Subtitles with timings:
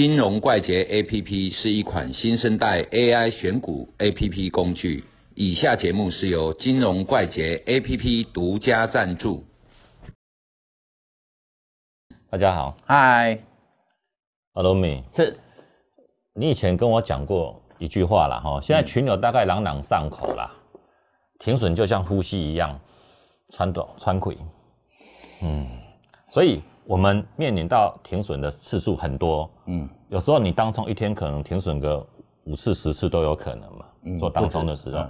[0.00, 5.04] 金融怪杰 APP 是一款新生代 AI 选股 APP 工具。
[5.34, 9.44] 以下节目是由金融怪杰 APP 独家赞助。
[12.30, 13.40] 大家好，嗨，
[14.54, 15.36] 阿罗米，是
[16.32, 20.50] 你以前跟我讲过一句话了哈，现在群友大概朗朗上口啦，
[21.38, 22.80] 停损就像呼吸一样，
[23.50, 24.34] 穿短穿溃，
[25.42, 25.68] 嗯，
[26.30, 32.04] 所以我们面临到停损的次数很多，嗯，有时候你当冲一天可能停损个
[32.42, 35.06] 五次十次都有可能嘛，做当冲的时候，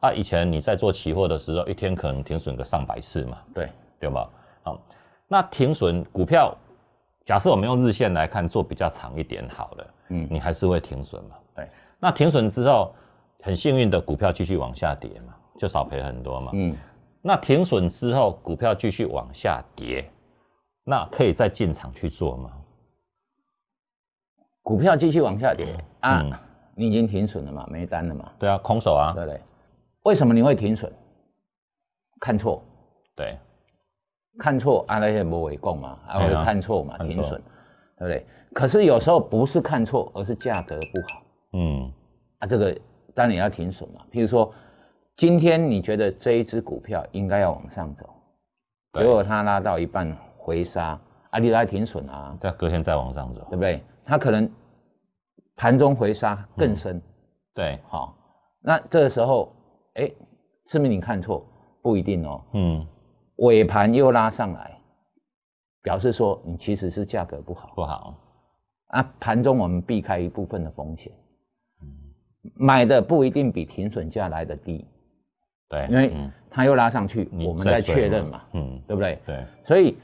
[0.00, 4.28] 啊，以前你在做期货的时候，一天可能停损个上百次嘛，对对吧？
[4.62, 4.78] 好，
[5.26, 6.54] 那停损股票。
[7.24, 11.36] 假设我们用日线来看，做比较长一点好了，嗯，你还是会停损嘛？
[11.56, 11.66] 对。
[11.98, 12.92] 那停损之后，
[13.40, 16.50] 很幸运的股票继续往下跌嘛，就少赔很多嘛。
[16.52, 16.76] 嗯。
[17.22, 20.04] 那停损之后，股票继续往下跌，
[20.84, 22.50] 那可以再进场去做吗？
[24.62, 26.22] 股票继续往下跌啊，
[26.74, 28.32] 你已经停损了嘛，没单了嘛？
[28.38, 29.12] 对啊，空手啊。
[29.12, 29.40] 对不对。
[30.04, 30.92] 为什么你会停损？
[32.20, 32.62] 看错。
[33.16, 33.38] 对。
[34.38, 37.40] 看错啊，那些不为供嘛，啊，会看错嘛，停损，
[37.98, 38.26] 对不对？
[38.54, 41.22] 可是有时候不是看错，而是价格不好，
[41.52, 41.92] 嗯，
[42.38, 42.78] 啊，这个
[43.14, 44.00] 当然要停损嘛。
[44.10, 44.52] 譬如说，
[45.16, 48.08] 今天你觉得这一只股票应该要往上走，
[48.94, 53.80] 结果它拉到一半回杀，啊，你来停损啊，对，隔天再往上走，对不对？
[54.04, 54.50] 它可能
[55.54, 57.00] 盘中回杀更深，
[57.54, 58.16] 对，好，
[58.60, 59.54] 那这个时候，
[59.94, 60.10] 哎，
[60.66, 61.46] 是不是你看错？
[61.80, 62.86] 不一定哦，嗯。
[63.36, 64.78] 尾盘又拉上来，
[65.82, 68.14] 表示说你其实是价格不好，不好。
[68.88, 69.14] 啊。
[69.18, 71.12] 盘中我们避开一部分的风险，
[71.82, 71.88] 嗯。
[72.54, 74.86] 买的不一定比停损价来的低，
[75.68, 76.12] 对，因为
[76.50, 79.18] 它又拉上去，我们在确认嘛，嗯，对不对？
[79.26, 79.96] 对，所以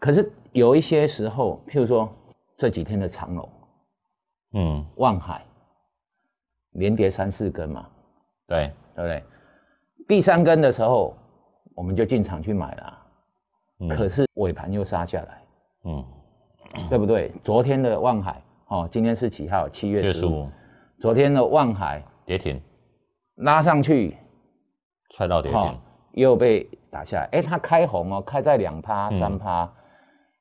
[0.00, 2.12] 可是有一些时候，譬如说
[2.56, 3.48] 这几天的长龙，
[4.54, 5.44] 嗯，望海
[6.72, 7.86] 连跌三四根嘛，
[8.48, 9.24] 对，对不对？
[10.08, 11.14] 第三根的时候。
[11.76, 12.98] 我们就进场去买了，
[13.96, 15.42] 可是尾盘又杀下来，
[15.84, 16.04] 嗯，
[16.90, 17.32] 对不对？
[17.42, 19.66] 昨天的望海哦，今天是几号？
[19.66, 20.46] 七月十五。
[20.98, 22.60] 昨天的望海跌停，
[23.36, 24.14] 拉上去，
[25.10, 25.80] 踹到跌停，
[26.12, 27.28] 又被打下来。
[27.32, 29.72] 哎，它开红哦，开在两趴三趴，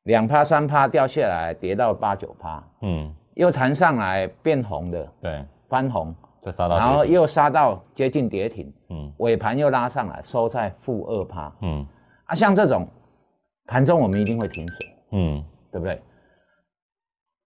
[0.09, 6.14] 两趴三趴掉下来，跌到八九趴，嗯，又弹上来变红的，对，翻红。
[6.42, 11.86] 再杀到，然后又杀到接近跌停，嗯，尾盘又拉上来，收在负二趴，嗯，
[12.25, 12.88] 啊，像这种
[13.68, 16.02] 盘中我们一定会停损，嗯，对不对？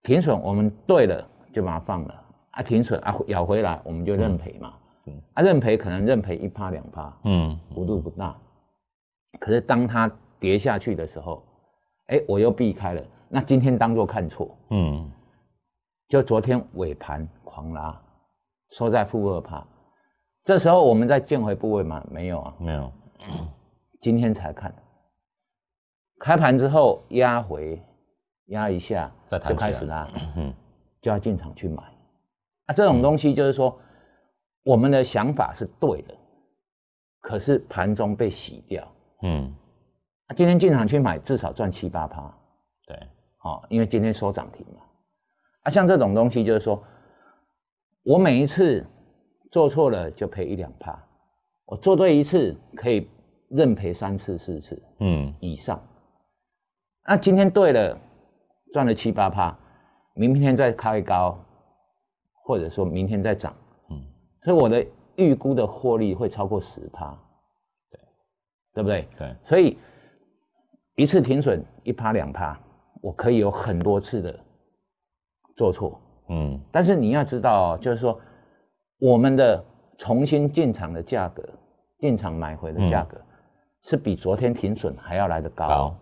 [0.03, 4.73] 停损我们对了就把它放了，啊，停损啊咬回来我们就认赔嘛，
[5.07, 8.33] 嗯，啊认赔可能认赔一趴两趴，嗯，幅度不大，
[9.39, 10.09] 可是当它
[10.39, 11.43] 跌下去的时候，
[12.07, 15.11] 哎，我又避开了，那今天当做看错，嗯，
[16.07, 17.99] 就昨天尾盘狂拉。
[18.71, 19.63] 收在负二趴，
[20.43, 22.03] 这时候我们在建回部位吗？
[22.09, 22.91] 没有啊，没有，
[24.01, 24.73] 今天才看，
[26.19, 27.79] 开盘之后压回，
[28.45, 30.51] 压一下，再就开始拉，嗯，
[31.03, 31.83] 就要进场去买，
[32.65, 33.79] 啊，这种东西就是说，
[34.63, 36.15] 我们的想法是对的，
[37.21, 38.91] 可是盘中被洗掉，
[39.21, 39.53] 嗯，啊，
[40.33, 42.35] 今天进场去买，至少赚七八趴，
[42.87, 42.97] 对，
[43.37, 44.81] 好，因为今天收涨停嘛，
[45.61, 46.83] 啊，像这种东西就是说。
[48.05, 48.85] 我每一次
[49.49, 51.01] 做错了就赔一两趴，
[51.63, 53.09] 我做对一次可以
[53.47, 55.33] 认赔三次四次，嗯。
[55.39, 55.81] 以上。
[57.07, 57.97] 那今天对了，
[58.73, 59.57] 赚了七八趴，
[60.15, 61.39] 明天再开高，
[62.43, 63.55] 或者说明天再涨，
[63.89, 64.03] 嗯，
[64.43, 67.17] 所以我的预估的获利会超过十趴，
[67.89, 67.99] 对，
[68.73, 69.07] 对不对？
[69.17, 69.77] 对，所以
[70.95, 72.59] 一次停损一趴两趴，
[73.01, 74.39] 我可以有很多次的
[75.55, 75.99] 做错。
[76.29, 78.19] 嗯，但是你要知道，就是说，
[78.99, 79.63] 我们的
[79.97, 81.43] 重新进场的价格，
[81.99, 83.19] 进场买回的价格，
[83.83, 85.95] 是比昨天停损还要来得高。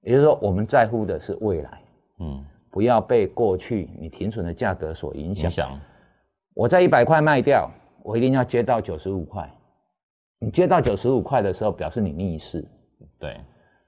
[0.00, 1.82] 也就是说，我们在乎的是未来，
[2.20, 5.44] 嗯，不要被过去你停损的价格所影响。
[5.44, 5.80] 影响。
[6.54, 7.70] 我在一百块卖掉，
[8.02, 9.50] 我一定要接到九十五块。
[10.38, 12.66] 你接到九十五块的时候，表示你逆势。
[13.18, 13.40] 对。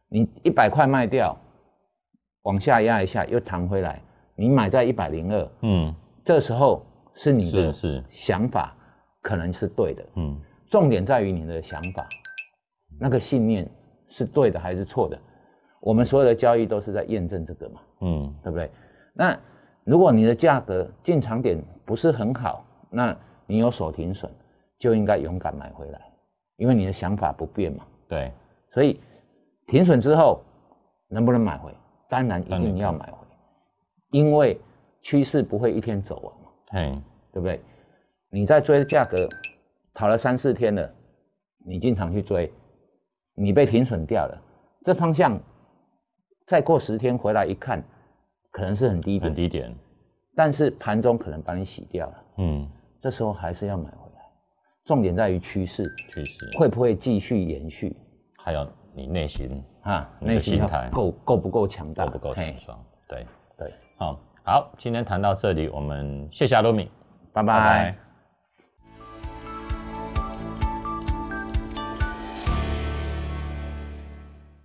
[0.08, 1.36] 你一百块卖掉，
[2.42, 4.00] 往下压一下，又弹回来。
[4.34, 5.94] 你买在一百零二，嗯，
[6.24, 6.84] 这时候
[7.14, 7.72] 是你的
[8.10, 8.74] 想法
[9.20, 10.40] 可能是对的，嗯，
[10.70, 12.06] 重点在于你的想法，
[13.00, 13.68] 那个信念
[14.08, 15.18] 是对的还是错的？
[15.80, 18.70] 我们所有的交易都是在验证这个嘛，嗯，对不对？
[19.12, 19.36] 那
[19.84, 23.16] 如果你的价格进场点不是很好，那
[23.46, 24.30] 你有所停损，
[24.78, 26.00] 就应该勇敢买回来，
[26.56, 28.32] 因为你的想法不变嘛，对，
[28.70, 29.00] 所以
[29.68, 30.42] 停损之后
[31.08, 31.72] 能不能买回？
[32.08, 33.18] 当然一定要买回。
[34.10, 34.58] 因为
[35.02, 37.60] 趋势不会一天走完嘛，嘿，对不对？
[38.30, 39.28] 你在追价格
[39.92, 40.90] 跑了三四天了，
[41.66, 42.50] 你进场去追，
[43.34, 44.42] 你被停损掉了，
[44.84, 45.38] 这方向
[46.46, 47.84] 再过十天回来一看，
[48.50, 49.74] 可能是很低很低点，
[50.34, 52.66] 但是盘中可能把你洗掉了，嗯，
[53.02, 54.22] 这时候还是要买回来，
[54.86, 57.94] 重点在于趋势，趋势会不会继续延续？
[58.38, 58.66] 还有
[58.98, 62.04] 你内心啊，内心态够够不够强大？
[62.04, 62.84] 够不够强壮？
[63.06, 63.24] 对
[63.56, 66.90] 对，好，好，今天谈到这里，我们谢谢阿罗米，
[67.32, 68.07] 拜拜。